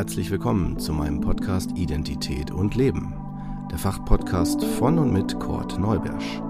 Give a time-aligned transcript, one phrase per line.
[0.00, 3.12] Herzlich willkommen zu meinem Podcast Identität und Leben,
[3.70, 6.40] der Fachpodcast von und mit Kurt Neubersch.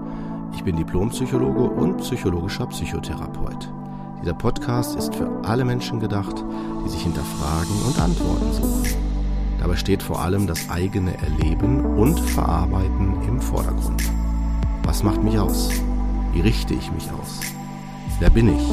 [0.53, 3.69] Ich bin Diplompsychologe und psychologischer Psychotherapeut.
[4.21, 6.45] Dieser Podcast ist für alle Menschen gedacht,
[6.85, 8.95] die sich hinterfragen und Antworten suchen.
[9.59, 14.01] Dabei steht vor allem das eigene Erleben und Verarbeiten im Vordergrund.
[14.83, 15.69] Was macht mich aus?
[16.31, 17.41] Wie richte ich mich aus?
[18.19, 18.69] Wer bin ich?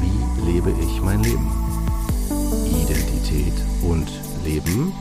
[0.00, 1.59] Wie lebe ich mein Leben?
[3.30, 4.08] Identität und
[4.44, 4.92] Leben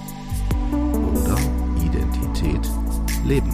[0.72, 1.38] oder
[1.84, 2.62] Identität
[3.26, 3.52] Leben.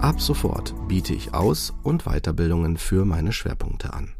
[0.00, 4.14] Ab sofort biete ich Aus- und Weiterbildungen für meine Schwerpunkte an.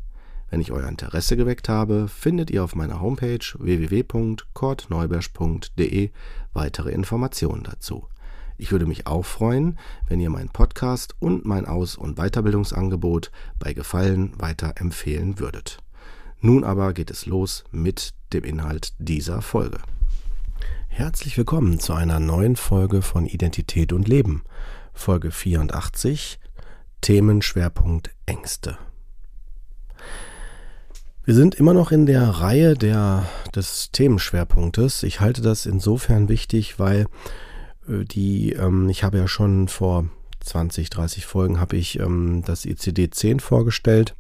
[0.51, 6.11] Wenn ich euer Interesse geweckt habe, findet ihr auf meiner Homepage www.kortneubersch.de
[6.53, 8.07] weitere Informationen dazu.
[8.59, 9.79] Ich würde mich auch freuen,
[10.09, 15.79] wenn ihr meinen Podcast und mein Aus- und Weiterbildungsangebot bei Gefallen weiterempfehlen würdet.
[16.41, 19.79] Nun aber geht es los mit dem Inhalt dieser Folge.
[20.89, 24.43] Herzlich willkommen zu einer neuen Folge von Identität und Leben,
[24.95, 26.39] Folge 84,
[27.03, 28.79] Themenschwerpunkt Ängste.
[31.25, 35.03] Wir sind immer noch in der Reihe der, des Themenschwerpunktes.
[35.03, 37.07] Ich halte das insofern wichtig, weil
[37.87, 40.07] die, ähm, ich habe ja schon vor
[40.47, 44.15] 20, 30 Folgen habe ich ähm, das ICD-10 vorgestellt.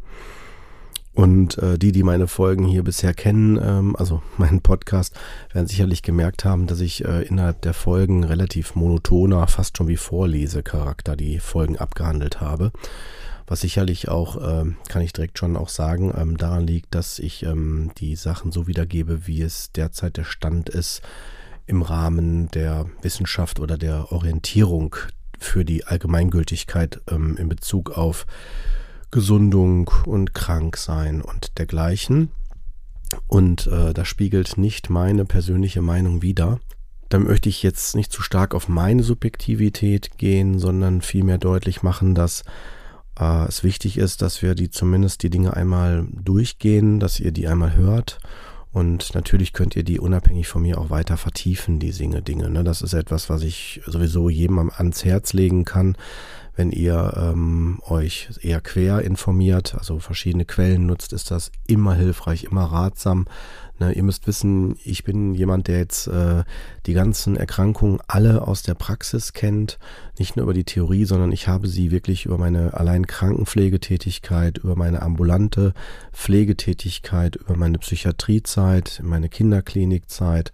[1.14, 5.18] Und äh, die, die meine Folgen hier bisher kennen, ähm, also meinen Podcast,
[5.52, 9.96] werden sicherlich gemerkt haben, dass ich äh, innerhalb der Folgen relativ monotoner, fast schon wie
[9.96, 12.70] Vorlesecharakter die Folgen abgehandelt habe.
[13.46, 17.44] Was sicherlich auch, äh, kann ich direkt schon auch sagen, ähm, daran liegt, dass ich
[17.44, 21.00] ähm, die Sachen so wiedergebe, wie es derzeit der Stand ist,
[21.66, 24.96] im Rahmen der Wissenschaft oder der Orientierung
[25.38, 28.26] für die Allgemeingültigkeit ähm, in Bezug auf
[29.10, 32.30] Gesundung und Kranksein und dergleichen.
[33.26, 36.58] Und äh, das spiegelt nicht meine persönliche Meinung wider.
[37.08, 42.14] Da möchte ich jetzt nicht zu stark auf meine Subjektivität gehen, sondern vielmehr deutlich machen,
[42.14, 42.42] dass
[43.18, 47.46] äh, es wichtig ist, dass wir die zumindest die Dinge einmal durchgehen, dass ihr die
[47.46, 48.18] einmal hört
[48.76, 52.50] und natürlich könnt ihr die unabhängig von mir auch weiter vertiefen, die Singe Dinge.
[52.50, 52.62] Ne?
[52.62, 55.96] Das ist etwas, was ich sowieso jedem ans Herz legen kann,
[56.56, 62.44] wenn ihr ähm, euch eher quer informiert, also verschiedene Quellen nutzt, ist das immer hilfreich,
[62.44, 63.24] immer ratsam.
[63.78, 66.44] Ne, ihr müsst wissen, ich bin jemand, der jetzt äh,
[66.86, 69.78] die ganzen Erkrankungen alle aus der Praxis kennt,
[70.18, 74.76] nicht nur über die Theorie, sondern ich habe sie wirklich über meine allein Krankenpflegetätigkeit, über
[74.76, 75.74] meine ambulante
[76.14, 80.52] Pflegetätigkeit, über meine Psychiatriezeit, meine Kinderklinikzeit,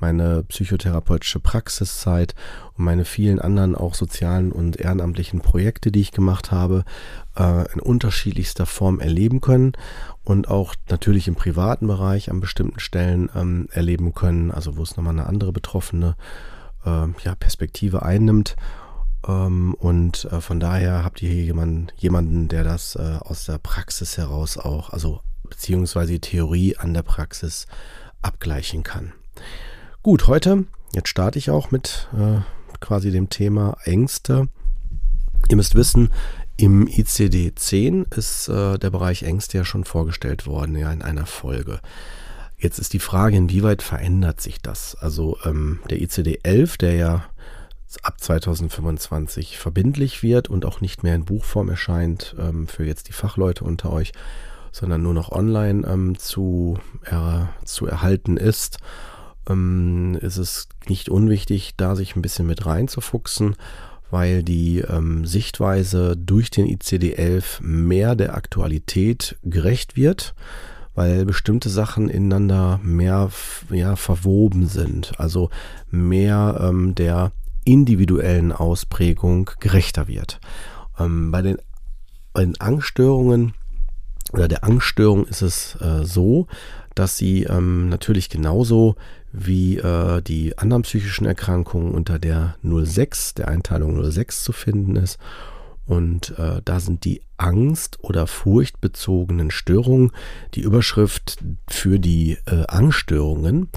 [0.00, 2.34] meine psychotherapeutische Praxiszeit
[2.76, 6.84] und meine vielen anderen auch sozialen und ehrenamtlichen Projekte, die ich gemacht habe,
[7.36, 9.72] äh, in unterschiedlichster Form erleben können
[10.24, 14.96] und auch natürlich im privaten Bereich an bestimmten Stellen ähm, erleben können, also wo es
[14.96, 16.16] nochmal eine andere betroffene
[16.84, 18.56] äh, ja, Perspektive einnimmt.
[19.26, 23.58] Ähm, und äh, von daher habt ihr hier jemanden, jemanden der das äh, aus der
[23.58, 27.66] Praxis heraus auch, also beziehungsweise die Theorie an der Praxis
[28.22, 29.12] abgleichen kann.
[30.02, 32.40] Gut, heute, jetzt starte ich auch mit äh,
[32.80, 34.48] quasi dem Thema Ängste.
[35.48, 36.10] Ihr müsst wissen,
[36.56, 41.80] im ICD-10 ist äh, der Bereich Ängste ja schon vorgestellt worden, ja, in einer Folge.
[42.56, 44.94] Jetzt ist die Frage, inwieweit verändert sich das?
[44.94, 47.24] Also ähm, der ICD-11, der ja
[48.02, 53.12] ab 2025 verbindlich wird und auch nicht mehr in Buchform erscheint ähm, für jetzt die
[53.12, 54.12] Fachleute unter euch,
[54.72, 58.78] sondern nur noch online ähm, zu, äh, zu erhalten ist,
[59.48, 63.56] ähm, ist es nicht unwichtig, da sich ein bisschen mit reinzufuchsen
[64.10, 70.34] weil die ähm, Sichtweise durch den ICD-11 mehr der Aktualität gerecht wird,
[70.94, 73.30] weil bestimmte Sachen ineinander mehr
[73.70, 75.50] ja, verwoben sind, also
[75.90, 77.32] mehr ähm, der
[77.64, 80.40] individuellen Ausprägung gerechter wird.
[80.98, 81.58] Ähm, bei, den,
[82.32, 83.54] bei den Angststörungen
[84.32, 86.46] oder der Angststörung ist es äh, so,
[86.94, 88.96] dass sie ähm, natürlich genauso
[89.32, 95.18] wie äh, die anderen psychischen Erkrankungen unter der 06, der Einteilung 06 zu finden ist.
[95.86, 100.12] Und äh, da sind die Angst- oder furchtbezogenen Störungen
[100.54, 101.38] die Überschrift
[101.68, 103.68] für die äh, Angststörungen.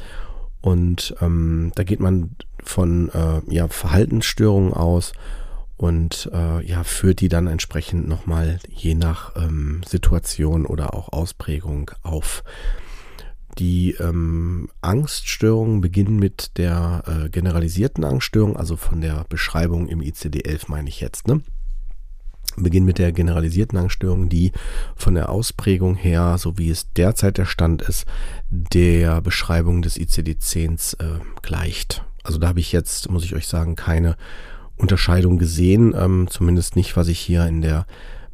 [0.61, 5.13] Und ähm, da geht man von äh, ja, Verhaltensstörungen aus
[5.77, 11.91] und äh, ja, führt die dann entsprechend nochmal je nach ähm, Situation oder auch Ausprägung
[12.03, 12.43] auf.
[13.59, 20.65] Die ähm, Angststörungen beginnen mit der äh, generalisierten Angststörung, also von der Beschreibung im ICD-11
[20.67, 21.27] meine ich jetzt.
[21.27, 21.41] Ne?
[22.59, 24.51] beginnen mit der generalisierten Angststörung, die
[24.95, 28.05] von der Ausprägung her, so wie es derzeit der Stand ist,
[28.49, 32.03] der Beschreibung des ICD-10s äh, gleicht.
[32.23, 34.17] Also da habe ich jetzt, muss ich euch sagen, keine
[34.75, 37.85] Unterscheidung gesehen, ähm, zumindest nicht, was ich hier in der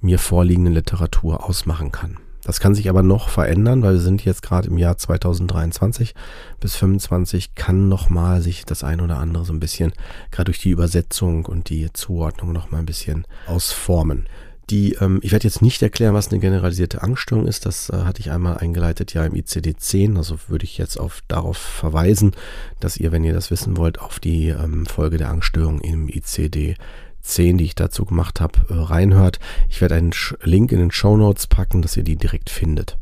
[0.01, 2.17] mir vorliegenden Literatur ausmachen kann.
[2.43, 6.13] Das kann sich aber noch verändern, weil wir sind jetzt gerade im Jahr 2023
[6.59, 9.93] bis 2025 kann nochmal sich das ein oder andere so ein bisschen,
[10.31, 14.27] gerade durch die Übersetzung und die Zuordnung nochmal ein bisschen ausformen.
[14.69, 17.65] Die, ähm, ich werde jetzt nicht erklären, was eine generalisierte Angststörung ist.
[17.65, 20.15] Das äh, hatte ich einmal eingeleitet ja im ICD-10.
[20.15, 22.31] Also würde ich jetzt auf, darauf verweisen,
[22.79, 26.75] dass ihr, wenn ihr das wissen wollt, auf die ähm, Folge der Angststörung im ICD
[27.23, 29.39] 10, die ich dazu gemacht habe, äh, reinhört.
[29.69, 32.97] Ich werde einen Link in den Show Notes packen, dass ihr die direkt findet.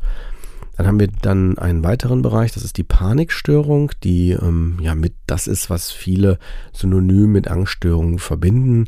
[0.76, 5.14] Dann haben wir dann einen weiteren Bereich, das ist die Panikstörung, die ähm, ja mit
[5.26, 6.38] das ist, was viele
[6.72, 8.86] synonym mit Angststörungen verbinden.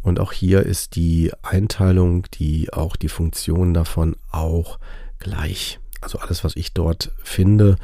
[0.00, 4.78] Und auch hier ist die Einteilung, die auch die Funktion davon auch
[5.18, 5.78] gleich.
[6.00, 7.76] Also alles, was ich dort finde,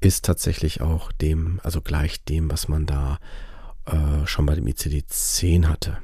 [0.00, 3.18] ist tatsächlich auch dem, also gleich dem, was man da
[3.86, 5.98] äh, schon bei dem ICD-10 hatte.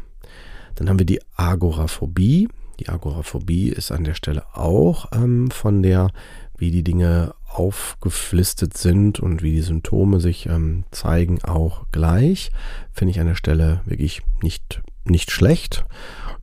[0.76, 2.48] Dann haben wir die Agoraphobie.
[2.78, 6.10] Die Agoraphobie ist an der Stelle auch ähm, von der,
[6.58, 12.50] wie die Dinge aufgeflistet sind und wie die Symptome sich ähm, zeigen, auch gleich.
[12.92, 15.84] Finde ich an der Stelle wirklich nicht, nicht schlecht.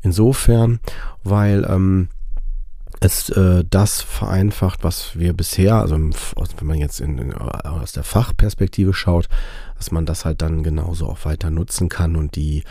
[0.01, 0.79] Insofern,
[1.23, 2.09] weil ähm,
[2.99, 8.03] es äh, das vereinfacht, was wir bisher, also wenn man jetzt in, in, aus der
[8.03, 9.27] Fachperspektive schaut,
[9.77, 12.63] dass man das halt dann genauso auch weiter nutzen kann und die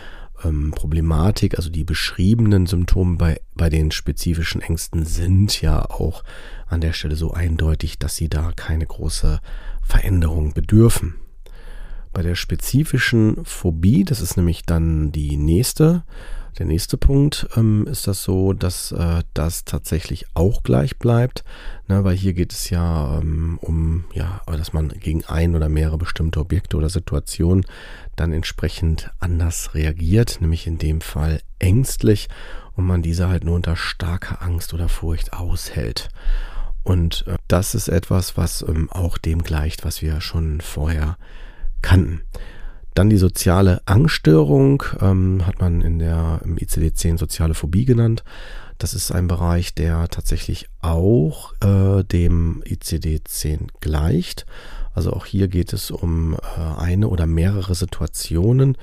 [0.45, 6.25] ähm, Problematik, also die beschriebenen Symptome bei, bei den spezifischen Ängsten sind ja auch
[6.67, 9.41] an der Stelle so eindeutig, dass sie da keine große
[9.83, 11.15] Veränderung bedürfen.
[12.13, 16.05] Bei der spezifischen Phobie, das ist nämlich dann die nächste,
[16.59, 21.45] der nächste Punkt ähm, ist das so, dass äh, das tatsächlich auch gleich bleibt,
[21.89, 25.99] ne, weil hier geht es ja ähm, um, ja, dass man gegen ein oder mehrere
[25.99, 27.65] bestimmte Objekte oder Situationen
[28.17, 32.29] dann entsprechend anders reagiert, nämlich in dem Fall ängstlich
[32.75, 36.09] und man diese halt nur unter starker Angst oder Furcht aushält.
[36.83, 41.17] Und äh, das ist etwas, was ähm, auch dem gleicht, was wir schon vorher
[41.81, 42.23] kannten.
[42.95, 48.23] Dann die soziale Angststörung, ähm, hat man in der im ICD-10 soziale Phobie genannt.
[48.79, 54.45] Das ist ein Bereich, der tatsächlich auch äh, dem ICD-10 gleicht.
[54.95, 58.77] Also auch hier geht es um äh, eine oder mehrere Situationen,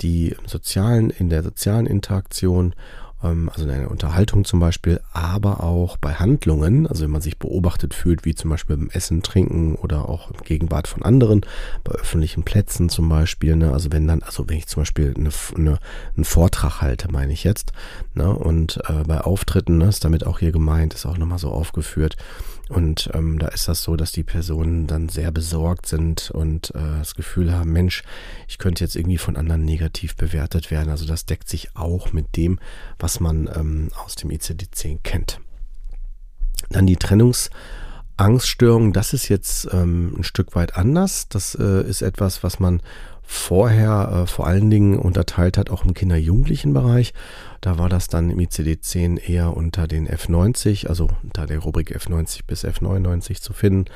[0.00, 2.74] die im sozialen, in der sozialen Interaktion
[3.20, 7.94] also in einer Unterhaltung zum Beispiel, aber auch bei Handlungen, also wenn man sich beobachtet
[7.94, 11.40] fühlt, wie zum Beispiel beim Essen, Trinken oder auch in Gegenwart von anderen,
[11.82, 15.30] bei öffentlichen Plätzen zum Beispiel, ne, also wenn dann, also wenn ich zum Beispiel eine,
[15.56, 15.78] eine,
[16.14, 17.72] einen Vortrag halte, meine ich jetzt,
[18.14, 21.50] ne, und äh, bei Auftritten ne, ist damit auch hier gemeint, ist auch nochmal so
[21.50, 22.16] aufgeführt,
[22.68, 26.98] und ähm, da ist das so, dass die Personen dann sehr besorgt sind und äh,
[26.98, 28.02] das Gefühl haben, Mensch,
[28.48, 30.90] ich könnte jetzt irgendwie von anderen negativ bewertet werden.
[30.90, 32.58] Also das deckt sich auch mit dem,
[32.98, 35.40] was man ähm, aus dem ICD-10 kennt.
[36.68, 41.28] Dann die Trennungsangststörung, das ist jetzt ähm, ein Stück weit anders.
[41.28, 42.82] Das äh, ist etwas, was man
[43.26, 47.12] vorher äh, vor allen Dingen unterteilt hat, auch im Kinder-Jugendlichen-Bereich.
[47.60, 52.40] Da war das dann im ICD-10 eher unter den F90, also unter der Rubrik F90
[52.46, 53.86] bis F99 zu finden.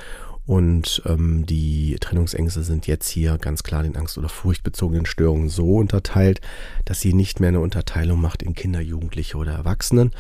[0.51, 5.77] Und ähm, die Trennungsängste sind jetzt hier ganz klar den angst- oder furchtbezogenen Störungen so
[5.77, 6.41] unterteilt,
[6.85, 10.11] dass sie nicht mehr eine Unterteilung macht in Kinder, Jugendliche oder Erwachsenen.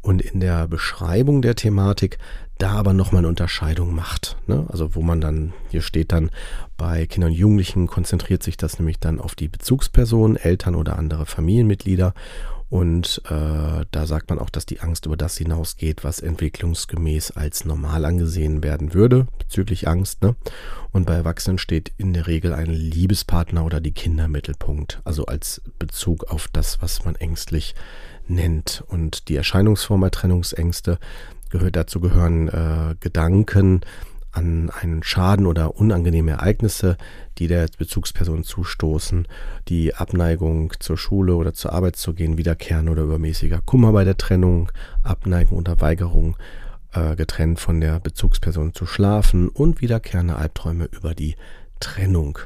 [0.00, 2.18] Und in der Beschreibung der Thematik
[2.58, 4.36] da aber nochmal eine Unterscheidung macht.
[4.46, 4.64] Ne?
[4.68, 6.30] Also wo man dann, hier steht dann,
[6.76, 11.26] bei Kindern und Jugendlichen konzentriert sich das nämlich dann auf die Bezugspersonen, Eltern oder andere
[11.26, 12.14] Familienmitglieder.
[12.70, 17.64] Und äh, da sagt man auch, dass die Angst über das hinausgeht, was entwicklungsgemäß als
[17.64, 20.22] normal angesehen werden würde, bezüglich Angst.
[20.22, 20.36] Ne?
[20.92, 25.26] Und bei Erwachsenen steht in der Regel ein Liebespartner oder die Kinder im Mittelpunkt, also
[25.26, 27.74] als Bezug auf das, was man ängstlich
[28.28, 28.84] nennt.
[28.86, 31.00] Und die Erscheinungsform bei Trennungsängste
[31.50, 33.80] gehört dazu gehören äh, Gedanken
[34.32, 36.96] an einen Schaden oder unangenehme Ereignisse,
[37.38, 39.26] die der Bezugsperson zustoßen,
[39.68, 44.16] die Abneigung zur Schule oder zur Arbeit zu gehen, wiederkehren oder übermäßiger Kummer bei der
[44.16, 44.70] Trennung,
[45.02, 46.36] Abneigung oder Weigerung,
[46.92, 51.36] äh, getrennt von der Bezugsperson zu schlafen und wiederkehrende Albträume über die
[51.80, 52.38] Trennung.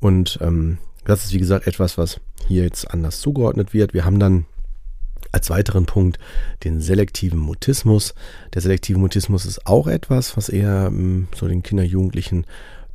[0.00, 3.94] Und ähm, das ist wie gesagt etwas, was hier jetzt anders zugeordnet wird.
[3.94, 4.46] Wir haben dann
[5.32, 6.18] als weiteren Punkt
[6.64, 8.14] den selektiven Mutismus.
[8.54, 12.46] Der selektive Mutismus ist auch etwas, was eher hm, so den Kinder, Jugendlichen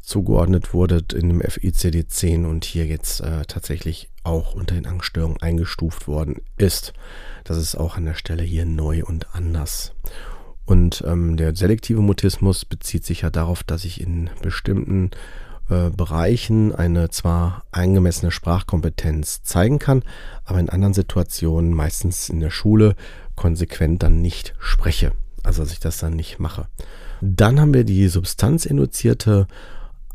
[0.02, 6.08] zugeordnet wurde in dem FICD-10 und hier jetzt äh, tatsächlich auch unter den Angststörungen eingestuft
[6.08, 6.94] worden ist.
[7.46, 9.94] Das ist auch an der Stelle hier neu und anders.
[10.66, 15.12] Und ähm, der selektive Mutismus bezieht sich ja darauf, dass ich in bestimmten
[15.70, 20.03] äh, Bereichen eine zwar eingemessene Sprachkompetenz zeigen kann,
[20.46, 22.96] aber in anderen Situationen, meistens in der Schule,
[23.36, 25.12] konsequent dann nicht spreche.
[25.43, 26.67] Also dass ich das dann nicht mache.
[27.22, 29.48] Dann haben wir die substanzinduzierte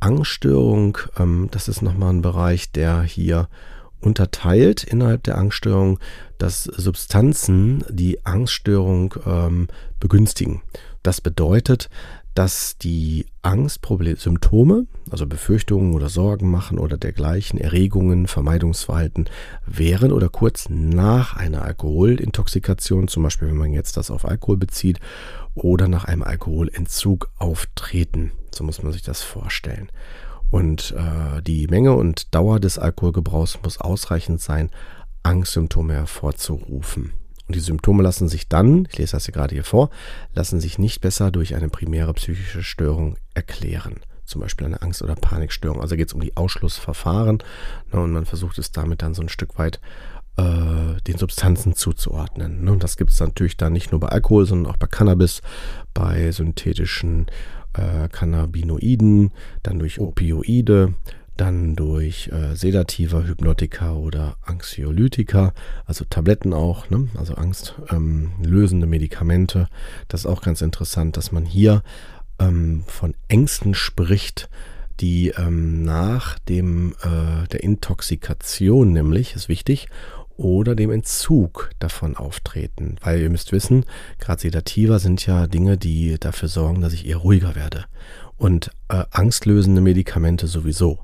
[0.00, 0.98] Angststörung.
[1.18, 3.48] Ähm, das ist nochmal ein Bereich, der hier
[4.00, 5.98] unterteilt innerhalb der Angststörung,
[6.38, 10.62] dass Substanzen die Angststörung ähm, begünstigen.
[11.02, 11.88] Das bedeutet,
[12.38, 19.28] dass die Angstsymptome, also Befürchtungen oder Sorgen machen oder dergleichen, Erregungen, Vermeidungsverhalten
[19.66, 25.00] während oder kurz nach einer Alkoholintoxikation, zum Beispiel wenn man jetzt das auf Alkohol bezieht,
[25.56, 28.30] oder nach einem Alkoholentzug auftreten.
[28.54, 29.90] So muss man sich das vorstellen.
[30.48, 34.70] Und äh, die Menge und Dauer des Alkoholgebrauchs muss ausreichend sein,
[35.24, 37.14] Angstsymptome hervorzurufen.
[37.48, 39.90] Und die Symptome lassen sich dann, ich lese das hier gerade hier vor,
[40.34, 44.00] lassen sich nicht besser durch eine primäre psychische Störung erklären.
[44.24, 45.80] Zum Beispiel eine Angst- oder Panikstörung.
[45.80, 47.38] Also geht es um die Ausschlussverfahren.
[47.92, 49.80] Ne, und man versucht es damit dann so ein Stück weit
[50.36, 52.64] äh, den Substanzen zuzuordnen.
[52.64, 52.72] Ne?
[52.72, 55.40] Und das gibt es natürlich dann nicht nur bei Alkohol, sondern auch bei Cannabis,
[55.94, 57.26] bei synthetischen
[57.72, 60.94] äh, Cannabinoiden, dann durch Opioide,
[61.40, 65.52] dann durch äh, Sedativa, Hypnotika oder Anxiolytika,
[65.86, 67.08] also Tabletten auch, ne?
[67.16, 69.68] also angstlösende ähm, Medikamente.
[70.08, 71.82] Das ist auch ganz interessant, dass man hier
[72.38, 74.50] ähm, von Ängsten spricht,
[75.00, 79.88] die ähm, nach dem äh, der Intoxikation nämlich, ist wichtig,
[80.36, 82.96] oder dem Entzug davon auftreten.
[83.02, 83.84] Weil ihr müsst wissen,
[84.18, 87.86] gerade Sedativa sind ja Dinge, die dafür sorgen, dass ich eher ruhiger werde
[88.38, 91.00] und äh, angstlösende Medikamente sowieso.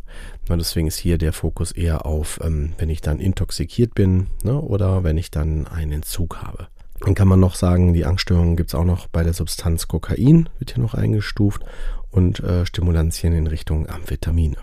[0.48, 4.58] Na, deswegen ist hier der Fokus eher auf, ähm, wenn ich dann intoxikiert bin ne,
[4.58, 6.68] oder wenn ich dann einen Entzug habe.
[7.00, 10.48] Dann kann man noch sagen, die Angststörungen gibt es auch noch bei der Substanz Kokain,
[10.58, 11.62] wird hier noch eingestuft,
[12.10, 14.56] und äh, Stimulantien in Richtung Amphetamine.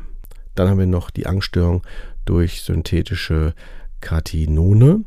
[0.55, 1.83] Dann haben wir noch die Angststörung
[2.23, 3.53] durch synthetische
[3.99, 5.03] Katinone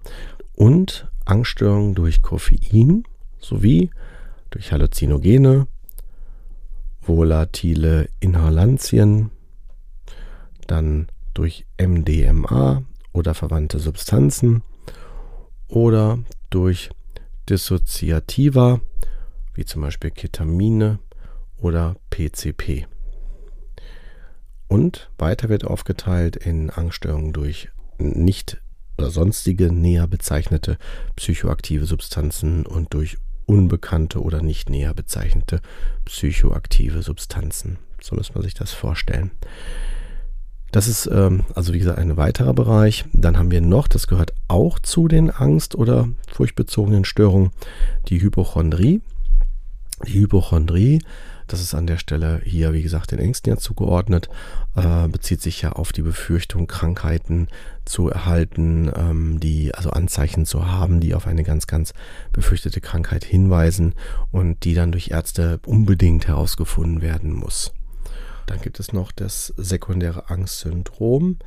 [0.54, 3.04] und Angststörungen durch Koffein
[3.40, 3.90] sowie
[4.50, 5.66] durch Halluzinogene,
[7.06, 9.30] volatile Inhalantien,
[10.66, 12.82] dann durch MDMA
[13.12, 14.62] oder verwandte Substanzen
[15.68, 16.18] oder
[16.50, 16.90] durch
[17.48, 18.80] Dissoziativa,
[19.54, 20.98] wie zum Beispiel Ketamine
[21.58, 22.86] oder PCP.
[24.68, 28.60] Und weiter wird aufgeteilt in Angststörungen durch nicht
[28.98, 30.78] oder sonstige näher bezeichnete
[31.16, 35.60] psychoaktive Substanzen und durch unbekannte oder nicht näher bezeichnete
[36.04, 37.78] psychoaktive Substanzen.
[38.00, 39.30] So muss man sich das vorstellen.
[40.72, 43.04] Das ist ähm, also wie gesagt ein weiterer Bereich.
[43.12, 47.52] Dann haben wir noch, das gehört auch zu den Angst- oder furchtbezogenen Störungen,
[48.08, 49.00] die Hypochondrie.
[50.04, 51.00] Die Hypochondrie
[51.46, 54.28] das ist an der Stelle hier, wie gesagt, den Ängsten ja zugeordnet,
[54.76, 57.48] äh, bezieht sich ja auf die Befürchtung, Krankheiten
[57.84, 61.92] zu erhalten, ähm, die, also Anzeichen zu haben, die auf eine ganz, ganz
[62.32, 63.94] befürchtete Krankheit hinweisen
[64.32, 67.72] und die dann durch Ärzte unbedingt herausgefunden werden muss.
[68.46, 71.38] Dann gibt es noch das sekundäre Angstsyndrom,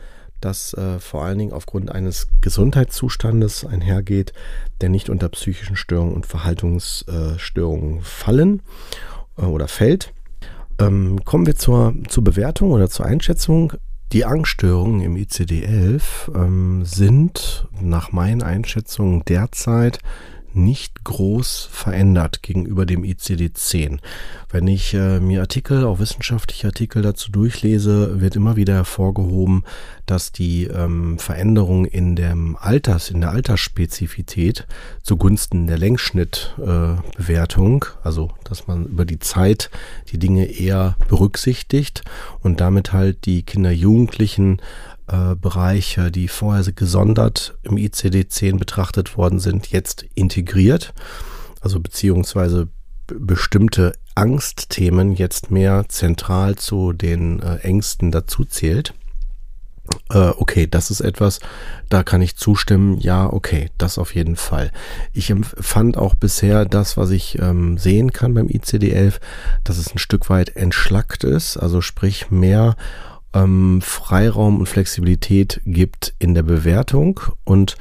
[0.42, 4.34] das äh, vor allen Dingen aufgrund eines Gesundheitszustandes einhergeht,
[4.82, 10.14] der nicht unter psychischen Störungen und Verhaltungsstörungen fallen äh, oder fällt.
[10.80, 13.74] Ähm, kommen wir zur, zur Bewertung oder zur Einschätzung.
[14.14, 20.00] Die Angststörungen im ICD-11 ähm, sind nach meinen Einschätzungen derzeit
[20.58, 24.00] nicht groß verändert gegenüber dem ICD-10.
[24.50, 29.64] Wenn ich äh, mir Artikel, auch wissenschaftliche Artikel dazu durchlese, wird immer wieder hervorgehoben,
[30.06, 34.68] dass die ähm, Veränderung in dem Alters, in der Altersspezifität
[35.04, 39.70] zugunsten der Längsschnittbewertung, äh, also dass man über die Zeit
[40.12, 42.04] die Dinge eher berücksichtigt
[42.42, 44.62] und damit halt die Kinder, Jugendlichen
[45.08, 50.94] äh, Bereiche, die vorher gesondert im ICD-10 betrachtet worden sind, jetzt integriert.
[51.62, 52.68] Also beziehungsweise
[53.08, 58.94] bestimmte Angstthemen jetzt mehr zentral zu den äh, Ängsten dazu zählt.
[60.10, 61.40] Äh, okay, das ist etwas,
[61.90, 62.98] da kann ich zustimmen.
[63.00, 64.72] Ja, okay, das auf jeden Fall.
[65.14, 69.20] Ich empfand auch bisher das, was ich ähm, sehen kann beim ICD-11,
[69.64, 72.76] dass es ein Stück weit entschlackt ist, also sprich mehr
[73.44, 77.78] ähm, Freiraum und Flexibilität gibt in der Bewertung und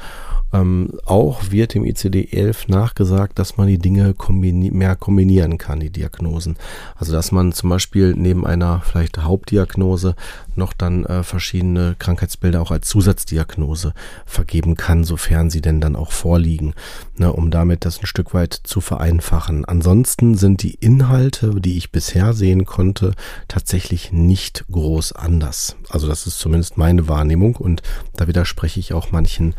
[0.57, 5.91] Ähm, auch wird im ICD-11 nachgesagt, dass man die Dinge kombini mehr kombinieren kann, die
[5.91, 6.57] Diagnosen.
[6.95, 10.15] Also dass man zum Beispiel neben einer vielleicht Hauptdiagnose
[10.55, 13.93] noch dann äh, verschiedene Krankheitsbilder auch als Zusatzdiagnose
[14.25, 16.75] vergeben kann, sofern sie denn dann auch vorliegen,
[17.17, 19.65] ne, um damit das ein Stück weit zu vereinfachen.
[19.65, 23.13] Ansonsten sind die Inhalte, die ich bisher sehen konnte,
[23.49, 25.77] tatsächlich nicht groß anders.
[25.91, 27.83] Also das ist zumindest meine Wahrnehmung und
[28.17, 29.55] da widerspreche ich auch manchen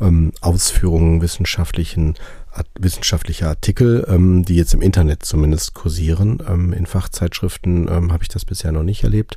[0.00, 2.14] ähm, Ausführungen wissenschaftlichen
[2.78, 6.42] wissenschaftliche Artikel, ähm, die jetzt im Internet zumindest kursieren.
[6.48, 9.36] Ähm, in Fachzeitschriften ähm, habe ich das bisher noch nicht erlebt.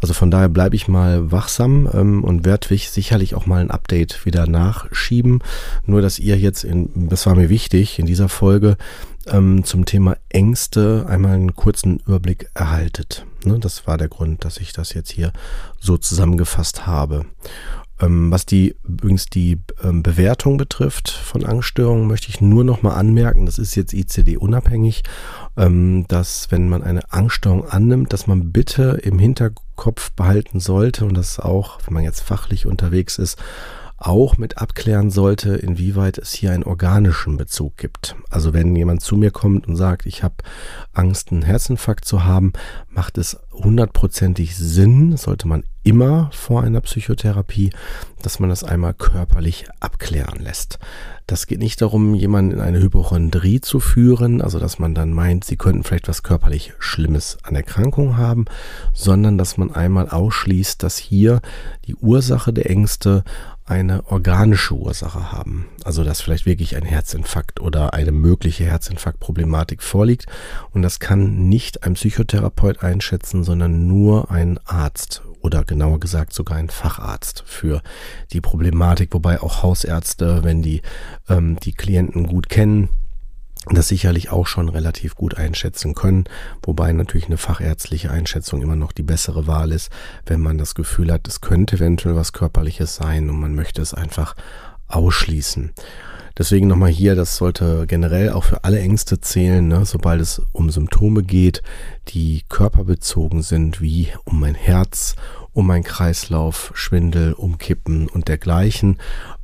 [0.00, 4.24] Also von daher bleibe ich mal wachsam ähm, und werde sicherlich auch mal ein Update
[4.26, 5.40] wieder nachschieben.
[5.84, 8.76] Nur, dass ihr jetzt, in, das war mir wichtig, in dieser Folge
[9.26, 13.26] ähm, zum Thema Ängste einmal einen kurzen Überblick erhaltet.
[13.44, 15.32] Ne, das war der Grund, dass ich das jetzt hier
[15.80, 17.26] so zusammengefasst habe.
[18.00, 22.94] Ähm, was die übrigens die ähm, Bewertung betrifft von Angststörungen, möchte ich nur noch mal
[22.94, 25.02] anmerken, das ist jetzt ICD unabhängig,
[25.56, 31.14] ähm, dass wenn man eine Angststörung annimmt, dass man bitte im Hinterkopf behalten sollte und
[31.14, 33.38] das auch, wenn man jetzt fachlich unterwegs ist,
[33.98, 38.14] auch mit abklären sollte, inwieweit es hier einen organischen Bezug gibt.
[38.30, 40.36] Also wenn jemand zu mir kommt und sagt, ich habe
[40.92, 42.52] Angst, einen Herzinfarkt zu haben,
[42.88, 47.70] macht es hundertprozentig Sinn, sollte man immer vor einer Psychotherapie,
[48.20, 50.78] dass man das einmal körperlich abklären lässt.
[51.28, 55.44] Das geht nicht darum, jemanden in eine Hypochondrie zu führen, also dass man dann meint,
[55.44, 58.46] sie könnten vielleicht was körperlich Schlimmes an Erkrankung haben,
[58.92, 61.40] sondern dass man einmal ausschließt, dass hier
[61.86, 63.22] die Ursache der Ängste
[63.66, 65.66] eine organische Ursache haben.
[65.84, 70.26] Also dass vielleicht wirklich ein Herzinfarkt oder eine mögliche Herzinfarktproblematik vorliegt.
[70.72, 76.58] Und das kann nicht ein Psychotherapeut einschätzen, sondern nur ein Arzt oder genauer gesagt sogar
[76.58, 77.82] ein Facharzt für
[78.32, 80.82] die Problematik, wobei auch Hausärzte, wenn die
[81.28, 82.88] ähm, die Klienten gut kennen,
[83.74, 86.24] das sicherlich auch schon relativ gut einschätzen können,
[86.62, 89.90] wobei natürlich eine fachärztliche Einschätzung immer noch die bessere Wahl ist,
[90.24, 93.92] wenn man das Gefühl hat, es könnte eventuell was körperliches sein und man möchte es
[93.92, 94.36] einfach
[94.88, 95.72] ausschließen.
[96.38, 99.86] Deswegen nochmal hier, das sollte generell auch für alle Ängste zählen, ne?
[99.86, 101.62] sobald es um Symptome geht,
[102.08, 105.16] die körperbezogen sind, wie um mein Herz,
[105.56, 108.98] um mein Kreislauf, Schwindel, Umkippen und dergleichen,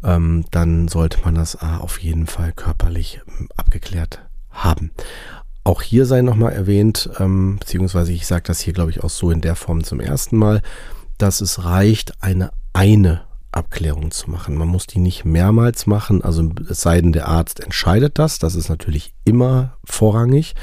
[0.04, 4.20] ähm, dann sollte man das äh, auf jeden Fall körperlich ähm, abgeklärt
[4.50, 4.90] haben.
[5.64, 9.30] Auch hier sei nochmal erwähnt, ähm, beziehungsweise ich sage das hier, glaube ich, auch so
[9.30, 10.60] in der Form zum ersten Mal,
[11.16, 14.54] dass es reicht, eine eine Abklärung zu machen.
[14.54, 18.54] Man muss die nicht mehrmals machen, also es sei denn, der Arzt entscheidet das, das
[18.54, 20.54] ist natürlich immer vorrangig.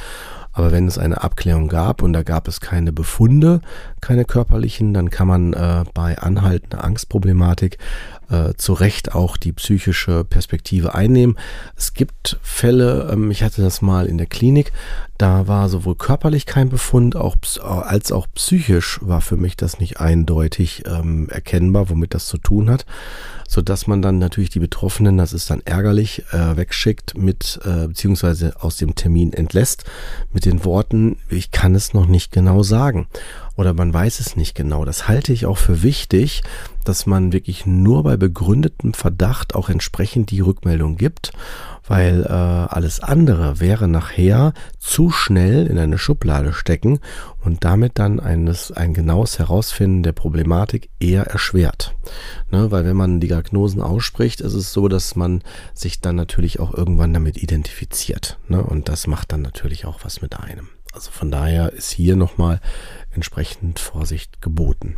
[0.60, 3.62] Aber wenn es eine Abklärung gab und da gab es keine Befunde,
[4.02, 7.78] keine körperlichen, dann kann man äh, bei anhaltender Angstproblematik
[8.30, 11.38] äh, zu Recht auch die psychische Perspektive einnehmen.
[11.78, 14.74] Es gibt Fälle, ähm, ich hatte das mal in der Klinik,
[15.18, 20.02] da war sowohl körperlich kein Befund, auch, als auch psychisch war für mich das nicht
[20.02, 22.86] eindeutig ähm, erkennbar, womit das zu tun hat
[23.50, 27.88] so dass man dann natürlich die Betroffenen, das ist dann ärgerlich, äh, wegschickt mit, äh,
[27.88, 29.86] beziehungsweise aus dem Termin entlässt
[30.32, 33.08] mit den Worten, ich kann es noch nicht genau sagen
[33.60, 34.86] oder man weiß es nicht genau.
[34.86, 36.42] Das halte ich auch für wichtig,
[36.86, 41.32] dass man wirklich nur bei begründetem Verdacht auch entsprechend die Rückmeldung gibt
[41.90, 47.00] weil äh, alles andere wäre nachher zu schnell in eine Schublade stecken
[47.44, 51.96] und damit dann eines, ein genaues Herausfinden der Problematik eher erschwert.
[52.52, 55.42] Ne, weil wenn man Diagnosen ausspricht, ist es so, dass man
[55.74, 58.38] sich dann natürlich auch irgendwann damit identifiziert.
[58.48, 60.70] Ne, und das macht dann natürlich auch was mit einem.
[60.94, 62.62] Also von daher ist hier nochmal
[63.20, 64.96] entsprechend Vorsicht geboten.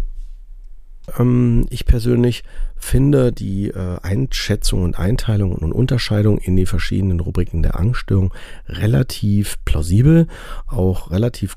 [1.17, 2.43] Ähm, ich persönlich
[2.77, 8.31] finde die äh, Einschätzung und Einteilung und Unterscheidung in die verschiedenen Rubriken der Angststörung
[8.67, 10.27] relativ plausibel,
[10.67, 11.55] auch relativ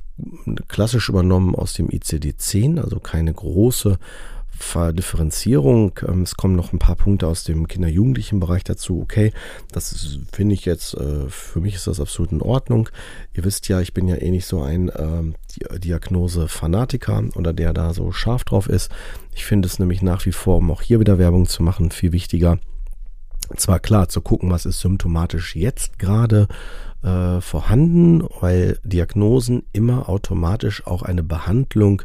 [0.69, 3.99] klassisch übernommen aus dem ICD-10, also keine große
[4.93, 5.99] Differenzierung.
[6.07, 9.01] Ähm, es kommen noch ein paar Punkte aus dem Kinder-Jugendlichen Bereich dazu.
[9.01, 9.33] Okay,
[9.73, 12.89] das finde ich jetzt, äh, für mich ist das absolut in Ordnung.
[13.35, 15.35] Ihr wisst ja, ich bin ja eh nicht so ein ähm,
[15.79, 18.91] Diagnose-Fanatiker oder der da so scharf drauf ist.
[19.35, 22.13] Ich finde es nämlich nach wie vor, um auch hier wieder Werbung zu machen, viel
[22.13, 22.59] wichtiger.
[23.57, 26.49] Zwar klar zu gucken, was ist symptomatisch jetzt gerade
[27.03, 32.03] äh, vorhanden, weil Diagnosen immer automatisch auch eine Behandlung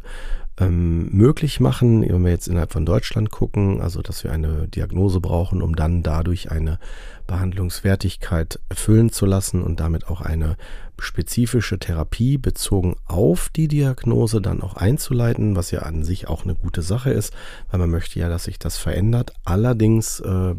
[0.60, 5.20] ähm, möglich machen, wenn wir jetzt innerhalb von Deutschland gucken, also dass wir eine Diagnose
[5.20, 6.78] brauchen, um dann dadurch eine
[7.26, 10.56] Behandlungswertigkeit erfüllen zu lassen und damit auch eine
[10.98, 16.54] spezifische Therapie bezogen auf die Diagnose dann auch einzuleiten, was ja an sich auch eine
[16.54, 17.32] gute Sache ist,
[17.70, 19.32] weil man möchte ja, dass sich das verändert.
[19.44, 20.54] Allerdings äh,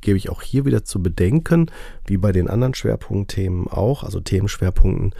[0.00, 1.70] gebe ich auch hier wieder zu bedenken,
[2.06, 5.14] wie bei den anderen Schwerpunktthemen auch, also Themenschwerpunkten,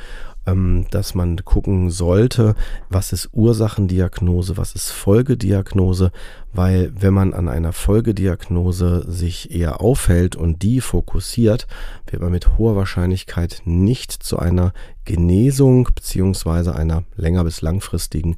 [0.90, 2.54] dass man gucken sollte,
[2.90, 6.12] was ist Ursachendiagnose, was ist Folgediagnose,
[6.52, 11.66] weil wenn man an einer Folgediagnose sich eher aufhält und die fokussiert,
[12.10, 14.74] wird man mit hoher Wahrscheinlichkeit nicht zu einer
[15.06, 18.36] Genesung beziehungsweise einer länger bis langfristigen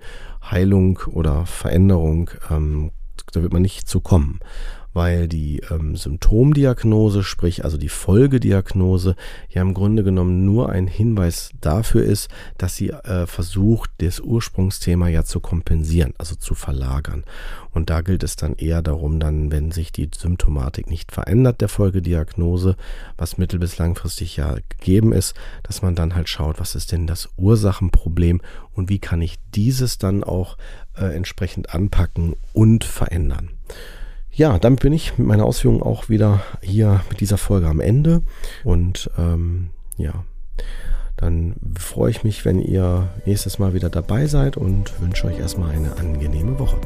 [0.49, 2.93] Heilung oder Veränderung, ähm,
[3.33, 4.39] da wird man nicht zu kommen
[4.97, 9.15] weil die ähm, Symptomdiagnose, sprich also die Folgediagnose,
[9.51, 15.09] ja im Grunde genommen nur ein Hinweis dafür ist, dass sie äh, versucht, das Ursprungsthema
[15.09, 17.25] ja zu kompensieren, also zu verlagern.
[17.73, 21.69] Und da gilt es dann eher darum, dann, wenn sich die Symptomatik nicht verändert, der
[21.69, 22.75] Folgediagnose,
[23.19, 27.07] was mittel- bis langfristig ja gegeben ist, dass man dann halt schaut, was ist denn
[27.07, 28.41] das Ursachenproblem
[28.73, 30.57] und wie kann ich dieses dann auch
[30.97, 33.51] äh, entsprechend anpacken und verändern.
[34.37, 38.21] Ja, damit bin ich mit meiner Ausführung auch wieder hier mit dieser Folge am Ende.
[38.65, 40.25] Und ähm, ja,
[41.17, 45.71] dann freue ich mich, wenn ihr nächstes Mal wieder dabei seid und wünsche euch erstmal
[45.71, 46.77] eine angenehme Woche.